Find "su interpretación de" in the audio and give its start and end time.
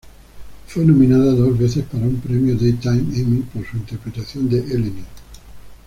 3.67-4.57